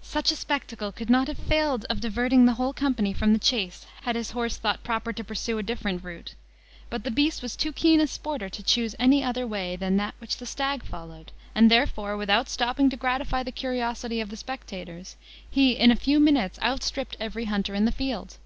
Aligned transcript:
Such 0.00 0.32
a 0.32 0.34
spectacle 0.34 0.90
could 0.92 1.10
not 1.10 1.28
have 1.28 1.36
failed 1.36 1.84
of 1.90 2.00
diverting 2.00 2.46
the 2.46 2.54
whole 2.54 2.72
company 2.72 3.12
from 3.12 3.34
the 3.34 3.38
chase 3.38 3.84
had 4.04 4.16
his 4.16 4.30
horse 4.30 4.56
thought 4.56 4.82
proper 4.82 5.12
to 5.12 5.22
pursue 5.22 5.58
a 5.58 5.62
different 5.62 6.02
route; 6.02 6.34
but 6.88 7.04
the 7.04 7.10
beast 7.10 7.42
was 7.42 7.54
too 7.54 7.70
keen 7.70 8.00
a 8.00 8.04
sporter 8.06 8.48
to 8.50 8.62
choose 8.62 8.94
any 8.98 9.22
other 9.22 9.46
way 9.46 9.76
than 9.76 9.98
that 9.98 10.14
which 10.20 10.38
the 10.38 10.46
stag 10.46 10.86
followed 10.86 11.32
and 11.54 11.70
therefore, 11.70 12.16
without 12.16 12.48
stopping 12.48 12.88
to 12.88 12.96
gratify 12.96 13.42
the 13.42 13.52
curiosity 13.52 14.22
of 14.22 14.30
the 14.30 14.38
spectators, 14.38 15.16
he 15.50 15.72
in 15.72 15.90
a 15.90 15.96
few 15.96 16.18
minutes 16.18 16.58
outstripped 16.62 17.14
every 17.20 17.44
hunter 17.44 17.74
in 17.74 17.84
the 17.84 17.92
field. 17.92 18.38